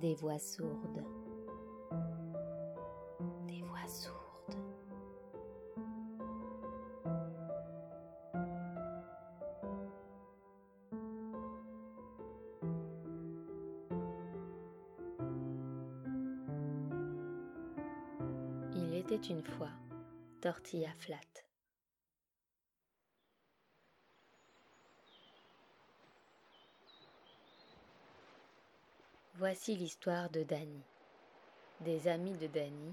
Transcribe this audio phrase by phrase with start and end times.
[0.00, 1.04] des voix sourdes.
[3.46, 4.56] Des voix sourdes.
[18.74, 19.68] Il était une fois
[20.40, 21.49] tortilla flat.
[29.40, 30.82] Voici l'histoire de Dany,
[31.80, 32.92] des amis de Dany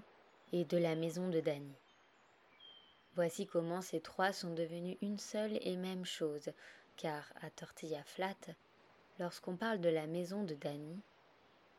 [0.54, 1.76] et de la maison de Dany.
[3.16, 6.50] Voici comment ces trois sont devenus une seule et même chose,
[6.96, 8.38] car à Tortilla Flat,
[9.20, 11.02] lorsqu'on parle de la maison de Dany,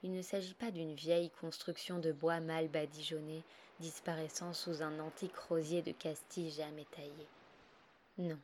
[0.02, 3.44] il ne s'agit pas d'une vieille construction de bois mal badigeonné,
[3.80, 7.26] disparaissant sous un antique rosier de Castille jamais taillé.
[8.18, 8.38] Non.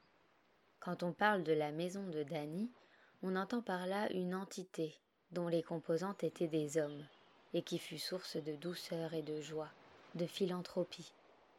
[0.80, 2.70] Quand on parle de la maison de Dany,
[3.22, 4.98] on entend par là une entité,
[5.32, 7.04] dont les composantes étaient des hommes,
[7.54, 9.70] et qui fut source de douceur et de joie,
[10.14, 11.12] de philanthropie,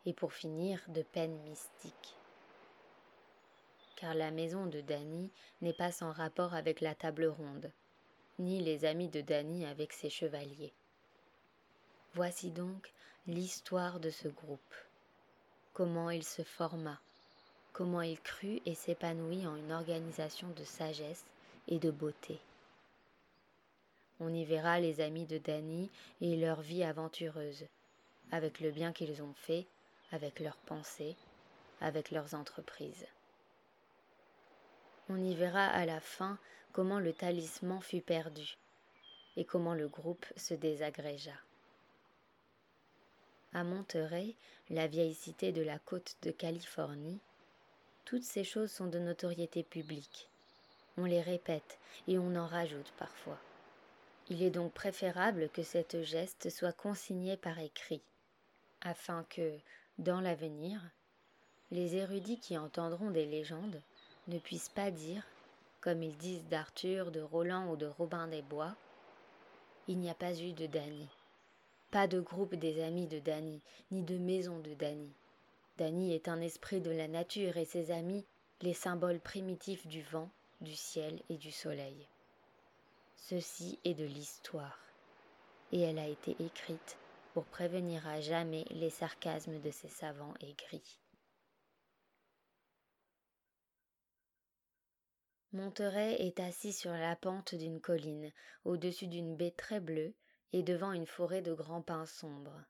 [0.06, 2.16] et pour finir de peine mystique.
[3.96, 7.72] Car la maison de Dany n'est pas sans rapport avec la table ronde,
[8.40, 10.74] ni les amis de Dany avec ses chevaliers.
[12.14, 12.94] Voici donc
[13.28, 14.76] l'histoire de ce groupe,
[15.74, 17.00] comment il se forma,
[17.74, 21.26] comment il crut et s'épanouit en une organisation de sagesse
[21.68, 22.40] et de beauté.
[24.20, 25.90] On y verra les amis de Dany
[26.22, 27.66] et leur vie aventureuse,
[28.32, 29.66] avec le bien qu'ils ont fait,
[30.12, 31.16] avec leurs pensées,
[31.82, 33.06] avec leurs entreprises.
[35.10, 36.38] On y verra à la fin
[36.72, 38.58] comment le talisman fut perdu
[39.38, 41.36] et comment le groupe se désagrégea.
[43.54, 44.36] À Monterey,
[44.70, 47.20] la vieille cité de la côte de Californie,
[48.06, 50.30] toutes ces choses sont de notoriété publique.
[50.98, 51.78] On les répète
[52.08, 53.40] et on en rajoute parfois.
[54.28, 58.02] Il est donc préférable que cette geste soit consignée par écrit,
[58.82, 59.60] afin que,
[60.00, 60.82] dans l'avenir,
[61.70, 63.82] les érudits qui entendront des légendes
[64.28, 65.24] ne puissent pas dire,
[65.80, 68.76] comme ils disent d'Arthur, de Roland ou de Robin des Bois,
[69.88, 71.08] il n'y a pas eu de Dany,
[71.92, 75.14] pas de groupe des amis de Dany, ni de maison de Dany.
[75.78, 78.26] Dany est un esprit de la nature et ses amis
[78.62, 80.30] les symboles primitifs du vent,
[80.62, 82.08] du ciel et du soleil.
[83.28, 84.78] Ceci est de l'histoire,
[85.72, 86.96] et elle a été écrite
[87.34, 91.00] pour prévenir à jamais les sarcasmes de ces savants aigris.
[95.54, 98.32] Monterey est assis sur la pente d'une colline,
[98.64, 100.14] au-dessus d'une baie très bleue
[100.54, 102.64] et devant une forêt de grands pins sombres.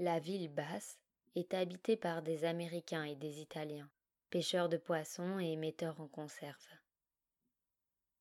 [0.00, 0.98] La ville basse
[1.36, 3.88] est habitée par des Américains et des Italiens,
[4.30, 6.66] pêcheurs de poissons et metteurs en conserve.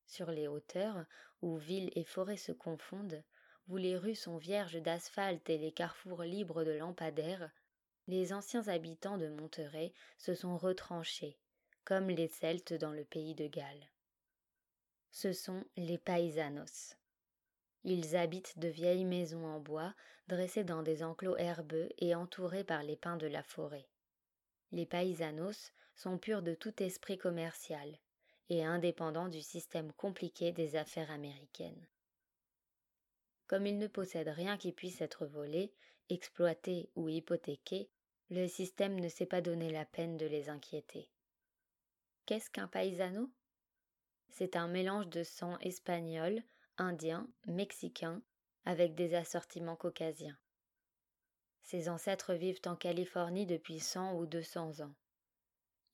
[0.08, 1.06] Sur les hauteurs,
[1.42, 3.22] où ville et forêt se confondent,
[3.68, 7.52] où les rues sont vierges d'asphalte et les carrefours libres de lampadaires,
[8.08, 11.38] les anciens habitants de Monterey se sont retranchés,
[11.84, 13.92] comme les Celtes dans le pays de Galles.
[15.12, 16.96] Ce sont les paisanos.
[17.84, 19.94] Ils habitent de vieilles maisons en bois,
[20.30, 23.88] dressées dans des enclos herbeux et entourés par les pins de la forêt.
[24.72, 28.00] Les paisanos sont purs de tout esprit commercial
[28.50, 31.88] et indépendant du système compliqué des affaires américaines.
[33.48, 35.74] Comme ils ne possèdent rien qui puisse être volé,
[36.10, 37.90] exploité ou hypothéqué,
[38.30, 41.10] le système ne s'est pas donné la peine de les inquiéter.
[42.26, 43.32] Qu'est-ce qu'un paisano?
[44.30, 46.44] C'est un mélange de sang espagnol,
[46.78, 48.22] indien, mexicain,
[48.66, 50.38] avec des assortiments caucasiens.
[51.64, 54.94] Ses ancêtres vivent en Californie depuis cent ou deux cents ans.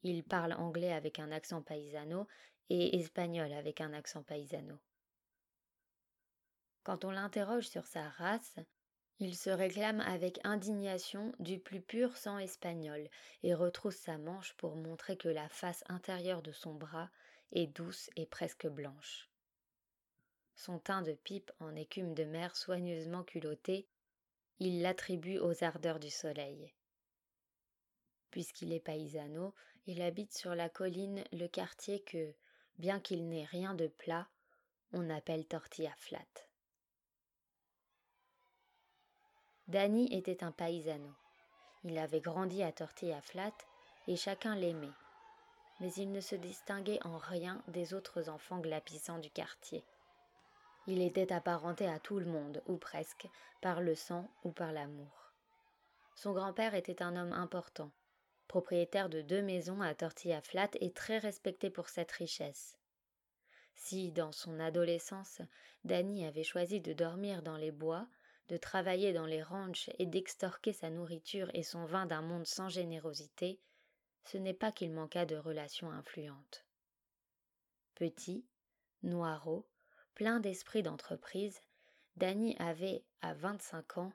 [0.03, 2.27] Il parle anglais avec un accent paisano
[2.69, 4.77] et espagnol avec un accent paisano.
[6.83, 8.59] Quand on l'interroge sur sa race,
[9.19, 13.07] il se réclame avec indignation du plus pur sang espagnol
[13.43, 17.09] et retrousse sa manche pour montrer que la face intérieure de son bras
[17.53, 19.29] est douce et presque blanche.
[20.55, 23.87] Son teint de pipe en écume de mer soigneusement culotté,
[24.59, 26.73] il l'attribue aux ardeurs du soleil.
[28.33, 29.53] Puisqu'il est paisano,
[29.85, 32.33] il habite sur la colline le quartier que,
[32.79, 34.27] bien qu'il n'ait rien de plat,
[34.91, 36.25] on appelle tortilla flat.
[39.67, 41.13] Danny était un paisano.
[41.83, 43.53] Il avait grandi à tortilla flat
[44.07, 44.97] et chacun l'aimait.
[45.79, 49.83] Mais il ne se distinguait en rien des autres enfants glapissants du quartier.
[50.87, 53.27] Il était apparenté à tout le monde, ou presque,
[53.61, 55.31] par le sang ou par l'amour.
[56.15, 57.91] Son grand-père était un homme important,
[58.47, 62.77] propriétaire de deux maisons à Tortilla Flat et très respecté pour cette richesse.
[63.75, 65.41] Si, dans son adolescence,
[65.83, 68.07] Danny avait choisi de dormir dans les bois,
[68.49, 72.69] de travailler dans les ranchs et d'extorquer sa nourriture et son vin d'un monde sans
[72.69, 73.59] générosité,
[74.25, 76.65] ce n'est pas qu'il manqua de relations influentes.
[77.95, 78.45] Petit,
[79.01, 79.67] noirot,
[80.15, 81.59] plein d'esprit d'entreprise,
[82.15, 84.13] Danny avait, à vingt-cinq ans,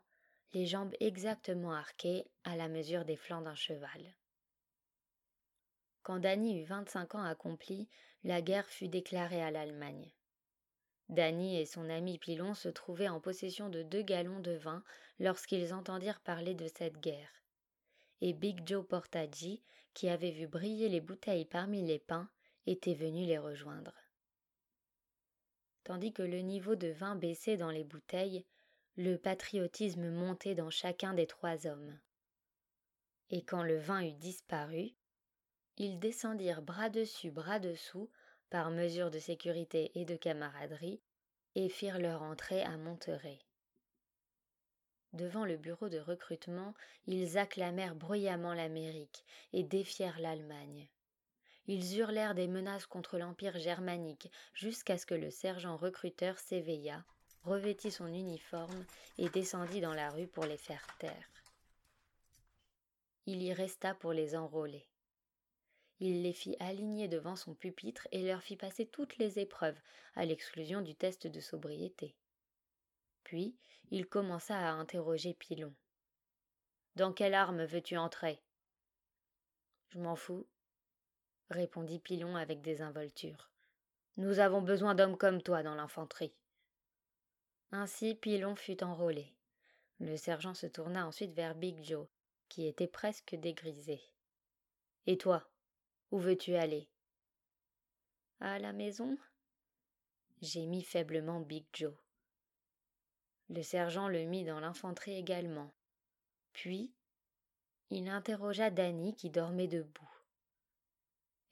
[0.53, 4.15] les jambes exactement arquées à la mesure des flancs d'un cheval.
[6.03, 7.89] Quand Danny eut vingt-cinq ans accomplis,
[8.25, 10.11] la guerre fut déclarée à l'Allemagne.
[11.09, 14.83] Danny et son ami Pilon se trouvaient en possession de deux gallons de vin
[15.19, 17.31] lorsqu'ils entendirent parler de cette guerre.
[18.21, 19.63] Et Big Joe Portaggi,
[19.95, 22.29] qui avait vu briller les bouteilles parmi les pins,
[22.67, 23.95] était venu les rejoindre.
[25.85, 28.45] Tandis que le niveau de vin baissait dans les bouteilles,
[28.99, 31.97] le patriotisme montait dans chacun des trois hommes.
[33.31, 34.91] Et quand le vin eut disparu,
[35.77, 38.11] ils descendirent bras dessus, bras dessous,
[38.51, 41.01] par mesure de sécurité et de camaraderie,
[41.55, 43.39] et firent leur entrée à Monterey.
[45.13, 46.75] Devant le bureau de recrutement,
[47.07, 50.89] ils acclamèrent bruyamment l'Amérique et défièrent l'Allemagne.
[51.69, 57.05] Ils hurlèrent des menaces contre l'Empire germanique jusqu'à ce que le sergent recruteur s'éveilla,
[57.45, 58.85] revêtit son uniforme
[59.19, 61.31] et descendit dans la rue pour les faire taire.
[63.27, 64.87] Il y resta pour les enrôler.
[66.01, 69.79] Il les fit aligner devant son pupitre et leur fit passer toutes les épreuves,
[70.15, 72.15] à l'exclusion du test de sobriété.
[73.25, 73.57] Puis
[73.91, 75.75] il commença à interroger Pilon.
[76.97, 78.41] Dans quelle arme veux-tu entrer
[79.91, 80.47] Je m'en fous,
[81.51, 83.51] répondit Pilon avec désinvolture.
[84.17, 86.35] Nous avons besoin d'hommes comme toi dans l'infanterie.
[87.71, 89.35] Ainsi Pilon fut enrôlé.
[90.01, 92.07] Le sergent se tourna ensuite vers Big Joe,
[92.49, 94.01] qui était presque dégrisé.
[95.07, 95.49] Et toi
[96.11, 96.89] où veux-tu aller?
[98.41, 99.19] À la maison?
[100.41, 101.95] Gémit faiblement Big Joe.
[103.51, 105.71] Le sergent le mit dans l'infanterie également.
[106.55, 106.95] Puis,
[107.91, 110.11] il interrogea Danny qui dormait debout.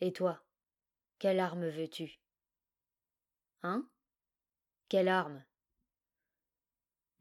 [0.01, 0.43] Et toi
[1.19, 2.19] Quelle arme veux-tu?
[3.63, 3.87] Hein?
[4.89, 5.45] Quelle arme?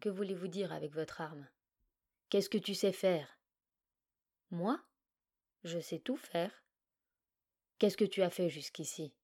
[0.06, 1.50] Que voulez-vous dire avec votre arme?
[2.30, 3.40] Qu'est-ce que tu sais faire?
[4.52, 4.80] Moi?
[5.64, 6.64] Je sais tout faire.
[7.80, 9.16] Qu'est-ce que tu as fait jusqu'ici?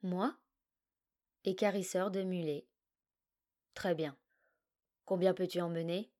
[0.00, 0.34] Moi?
[1.44, 2.66] Écarisseur de mulet.
[3.74, 4.16] Très bien.
[5.04, 6.10] Combien peux-tu emmener?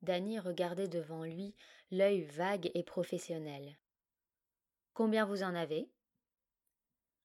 [0.00, 1.54] Danny regardait devant lui,
[1.90, 3.78] l'œil vague et professionnel.
[4.94, 5.92] Combien vous en avez?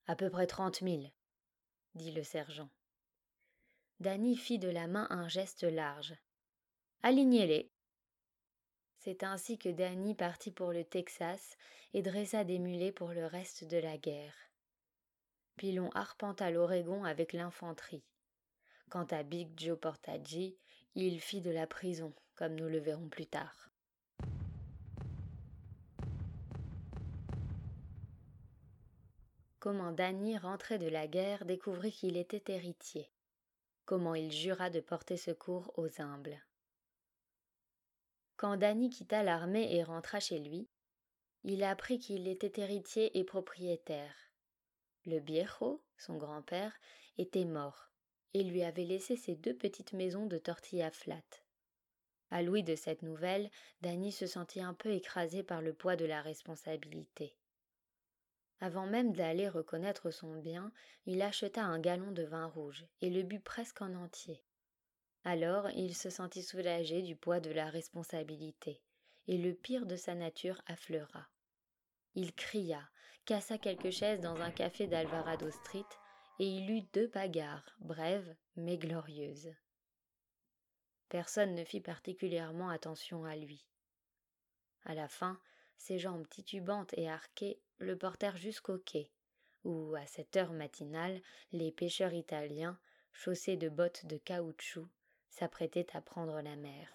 [0.08, 1.10] À peu près trente mille,
[1.96, 2.70] dit le sergent.
[4.00, 6.14] Danny fit de la main un geste large.
[7.02, 7.72] Alignez-les.
[9.00, 11.58] C'est ainsi que Danny partit pour le Texas
[11.96, 14.36] et dressa des mulets pour le reste de la guerre.
[15.56, 18.04] Pilon arpenta l'Oregon avec l'infanterie.
[18.92, 20.60] Quant à Big Joe Portaggi,
[20.94, 23.72] il fit de la prison, comme nous le verrons plus tard.
[29.58, 33.10] Comment Danny, rentré de la guerre, découvrit qu'il était héritier.
[33.88, 36.44] Comment il jura de porter secours aux humbles.
[38.36, 40.68] Quand Danny quitta l'armée et rentra chez lui,
[41.45, 44.14] il apprit qu'il était héritier et propriétaire.
[45.06, 46.73] Le viejo, son grand-père,
[47.18, 47.90] était mort
[48.33, 51.23] et lui avait laissé ses deux petites maisons de tortillas flat.
[52.30, 56.04] À l'ouïe de cette nouvelle, Danny se sentit un peu écrasé par le poids de
[56.04, 57.38] la responsabilité.
[58.59, 60.71] Avant même d'aller reconnaître son bien,
[61.06, 64.44] il acheta un gallon de vin rouge et le but presque en entier.
[65.23, 68.81] Alors il se sentit soulagé du poids de la responsabilité,
[69.28, 71.28] et le pire de sa nature affleura.
[72.16, 72.81] Il cria,
[73.26, 75.85] cassa quelques chaises dans un café d'Alvarado Street,
[76.40, 79.54] et il eut deux bagarres, brèves mais glorieuses.
[81.09, 83.66] Personne ne fit particulièrement attention à lui.
[84.85, 85.40] À la fin,
[85.78, 89.10] ses jambes titubantes et arquées le portèrent jusqu'au quai,
[89.64, 92.78] où, à cette heure matinale, les pêcheurs italiens,
[93.12, 94.88] chaussés de bottes de caoutchouc,
[95.30, 96.90] s'apprêtait à prendre la mer.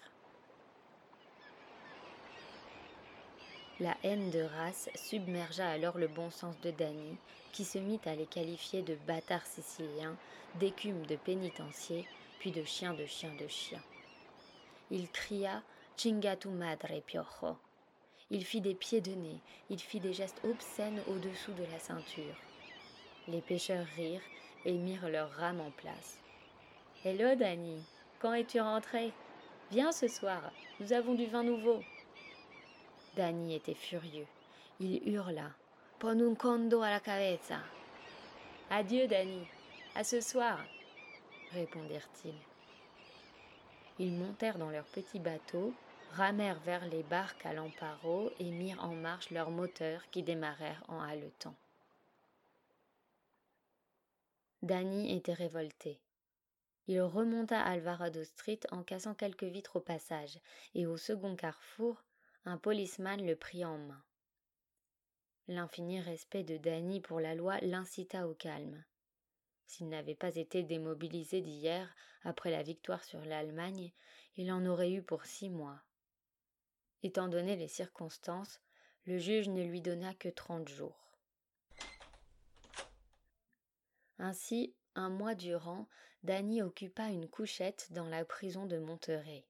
[3.79, 7.17] La haine de race submergea alors le bon sens de Danny,
[7.51, 10.15] qui se mit à les qualifier de bâtards siciliens,
[10.59, 12.07] d'écumes de pénitenciers,
[12.39, 13.83] puis de chiens de chiens de chiens.
[14.91, 15.63] Il cria
[15.97, 17.57] Chinga tu madre, piojo.
[18.33, 22.35] Il fit des pieds de nez, il fit des gestes obscènes au-dessous de la ceinture.
[23.27, 24.23] Les pêcheurs rirent
[24.65, 26.17] et mirent leurs rames en place.
[27.05, 27.79] Hello, Danny,
[28.17, 29.13] quand es-tu rentré?
[29.69, 31.83] Viens ce soir, nous avons du vin nouveau.
[33.15, 34.25] Danny était furieux.
[34.79, 35.51] Il hurla.
[35.99, 37.59] Pon un condo à la cabeza.
[38.71, 39.45] Adieu, Danny.
[39.93, 40.57] À ce soir,
[41.51, 42.33] répondirent-ils.
[43.99, 45.71] Ils montèrent dans leur petit bateau,
[46.13, 50.99] ramèrent vers les barques à l'emparo et mirent en marche leurs moteurs qui démarrèrent en
[50.99, 51.55] haletant.
[54.61, 55.99] Danny était révolté.
[56.87, 60.39] Il remonta Alvarado Street en cassant quelques vitres au passage,
[60.75, 62.03] et au second carrefour,
[62.45, 64.03] un policeman le prit en main.
[65.47, 68.83] L'infini respect de Danny pour la loi l'incita au calme.
[69.65, 71.93] S'il n'avait pas été démobilisé d'hier,
[72.23, 73.91] après la victoire sur l'Allemagne,
[74.37, 75.81] il en aurait eu pour six mois.
[77.03, 78.61] Étant donné les circonstances,
[79.05, 81.17] le juge ne lui donna que trente jours.
[84.19, 85.87] Ainsi, un mois durant,
[86.23, 89.45] Danny occupa une couchette dans la prison de Monterey.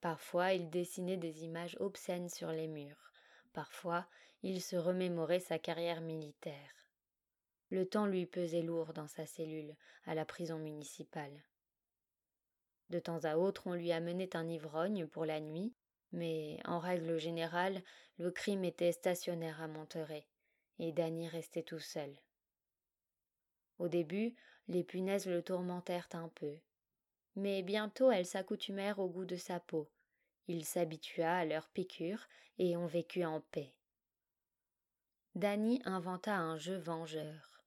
[0.00, 3.12] Parfois, il dessinait des images obscènes sur les murs.
[3.52, 4.06] Parfois,
[4.42, 6.72] il se remémorait sa carrière militaire.
[7.70, 9.76] Le temps lui pesait lourd dans sa cellule,
[10.06, 11.44] à la prison municipale.
[12.88, 15.74] De temps à autre, on lui amenait un ivrogne pour la nuit,
[16.12, 17.82] mais en règle générale,
[18.18, 20.26] le crime était stationnaire à Monterey,
[20.78, 22.14] et Danny restait tout seul.
[23.78, 24.34] Au début,
[24.68, 26.58] les punaises le tourmentèrent un peu.
[27.36, 29.88] Mais bientôt elles s'accoutumèrent au goût de sa peau.
[30.48, 32.26] Il s'habitua à leurs piqûres
[32.58, 33.72] et on vécut en paix.
[35.34, 37.62] Danny inventa un jeu vengeur.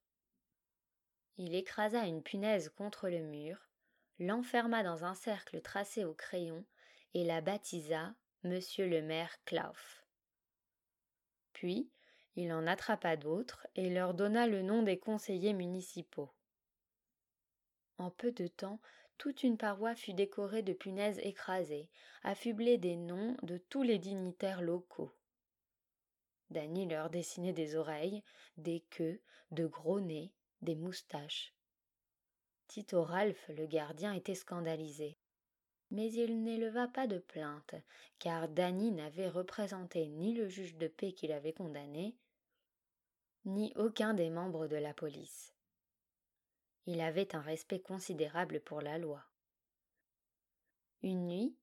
[1.38, 3.70] Il écrasa une punaise contre le mur,
[4.18, 6.64] l'enferma dans un cercle tracé au crayon
[7.14, 10.04] et la baptisa Monsieur le maire Klauf.
[11.52, 11.88] Puis,
[12.34, 16.32] il en attrapa d'autres et leur donna le nom des conseillers municipaux.
[17.98, 18.80] En peu de temps,
[19.16, 21.88] toute une paroi fut décorée de punaises écrasées,
[22.24, 25.12] affublée des noms de tous les dignitaires locaux.
[26.50, 28.24] Danny leur dessinait des oreilles,
[28.56, 29.20] des queues,
[29.52, 30.32] de gros nez,
[30.62, 31.54] des moustaches.
[32.66, 35.16] Tito Ralph, le gardien, était scandalisé.
[35.92, 37.74] Mais il n'éleva pas de plainte,
[38.18, 42.16] car Danny n'avait représenté ni le juge de paix qui l'avait condamné,
[43.44, 45.54] ni aucun des membres de la police.
[46.86, 49.22] Il avait un respect considérable pour la loi.
[51.02, 51.56] Une nuit,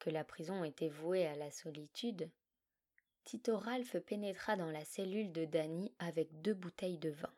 [0.00, 2.28] que la prison était vouée à la solitude,
[3.24, 7.32] Tito Ralph pénétra dans la cellule de Danny avec deux bouteilles de vin.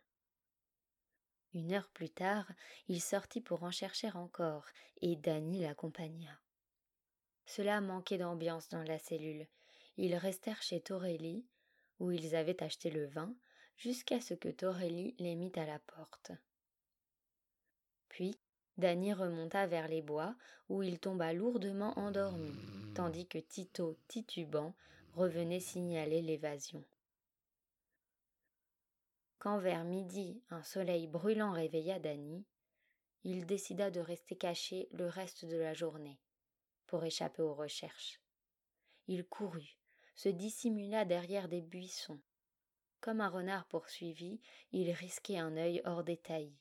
[1.59, 2.47] Une heure plus tard,
[2.87, 4.65] il sortit pour en chercher encore,
[5.03, 6.31] et Danny l'accompagna.
[7.47, 9.45] Cela manquait d'ambiance dans la cellule.
[9.97, 11.45] Ils restèrent chez Torelli,
[11.99, 13.35] où ils avaient acheté le vin,
[13.77, 16.31] jusqu'à ce que Torelli les mit à la porte.
[18.09, 18.39] Puis,
[18.77, 20.37] Danny remonta vers les bois,
[20.69, 22.55] où il tomba lourdement endormi,
[22.95, 24.77] tandis que Tito, titubant,
[25.15, 26.85] revenait signaler l'évasion.
[29.39, 32.45] Quand vers midi un soleil brûlant réveilla Danny,
[33.25, 36.21] il décida de rester caché le reste de la journée,
[36.87, 38.21] pour échapper aux recherches.
[39.07, 39.79] Il courut,
[40.15, 42.21] se dissimula derrière des buissons,
[43.01, 44.41] comme un renard poursuivi,
[44.73, 46.59] il risquait un œil hors des taillis.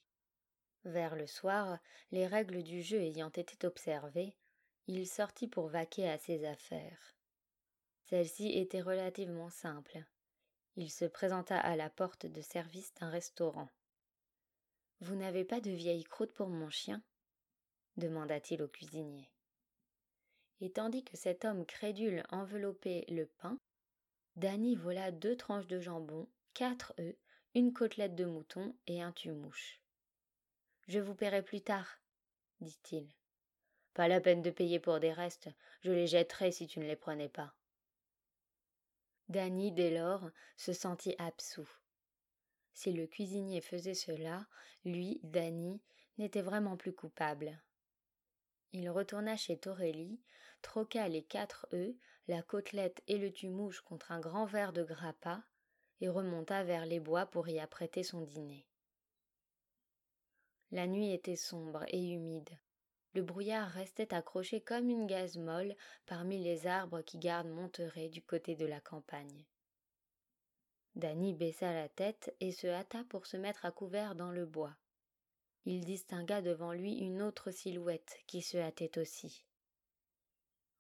[0.84, 1.80] Vers le soir,
[2.12, 4.36] les règles du jeu ayant été observées,
[4.86, 7.16] il sortit pour vaquer à ses affaires.
[8.04, 10.06] Celle-ci était relativement simple.
[10.80, 13.68] Il se présenta à la porte de service d'un restaurant.
[15.02, 17.02] Vous n'avez pas de vieille croûte pour mon chien?
[17.98, 19.28] demanda-t-il au cuisinier.
[20.62, 23.60] Et tandis que cet homme crédule enveloppait le pain,
[24.36, 27.16] Danny vola deux tranches de jambon, quatre œufs,
[27.56, 29.82] une côtelette de mouton et un tue-mouche.
[30.88, 32.00] Je vous paierai plus tard,
[32.62, 33.08] dit-il.
[33.96, 35.50] Pas la peine de payer pour des restes,
[35.82, 37.56] je les jetterai si tu ne les prenais pas.
[39.30, 41.70] Danny, dès lors, se sentit absous.
[42.74, 44.48] Si le cuisinier faisait cela,
[44.86, 45.82] lui, Danny,
[46.18, 47.62] n'était vraiment plus coupable.
[48.72, 50.22] Il retourna chez Torelli,
[50.62, 51.96] troqua les quatre œufs,
[52.28, 55.44] la côtelette et le tue-mouche contre un grand verre de grappa,
[56.00, 58.68] et remonta vers les bois pour y apprêter son dîner.
[60.72, 62.50] La nuit était sombre et humide.
[63.14, 68.22] Le brouillard restait accroché comme une gaze molle parmi les arbres qui gardent Monterey du
[68.22, 69.46] côté de la campagne.
[70.96, 74.76] Danny baissa la tête et se hâta pour se mettre à couvert dans le bois.
[75.66, 79.44] Il distingua devant lui une autre silhouette qui se hâtait aussi.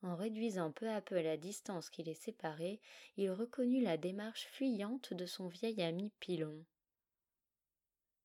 [0.02, 2.80] En réduisant peu à peu la distance qui les séparait,
[3.18, 6.64] il reconnut la démarche fuyante de son vieil ami Pilon.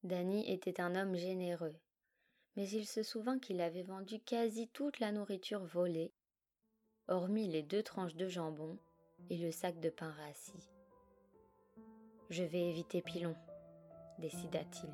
[0.02, 1.76] Danny était un homme généreux,
[2.56, 6.12] mais il se souvint qu'il avait vendu quasi toute la nourriture volée,
[7.09, 8.78] hormis les deux tranches de jambon
[9.30, 10.71] et le sac de pain rassis.
[12.30, 13.37] Je vais éviter Pilon,
[14.18, 14.90] décida-t-il.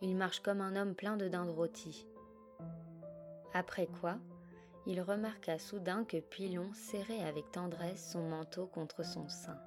[0.00, 2.06] Il marche comme un homme plein de dindes rôties.
[3.54, 4.18] Après quoi,
[4.86, 9.60] il remarqua soudain que Pilon serrait avec tendresse son manteau contre son sein.